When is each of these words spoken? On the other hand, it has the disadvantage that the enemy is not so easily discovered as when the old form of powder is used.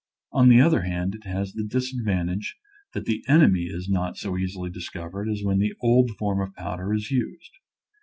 On 0.31 0.49
the 0.49 0.59
other 0.59 0.81
hand, 0.81 1.13
it 1.13 1.25
has 1.25 1.53
the 1.53 1.63
disadvantage 1.63 2.57
that 2.95 3.05
the 3.05 3.23
enemy 3.27 3.65
is 3.65 3.87
not 3.87 4.17
so 4.17 4.35
easily 4.35 4.71
discovered 4.71 5.29
as 5.29 5.43
when 5.43 5.59
the 5.59 5.75
old 5.79 6.09
form 6.17 6.41
of 6.41 6.55
powder 6.55 6.91
is 6.91 7.11
used. 7.11 7.51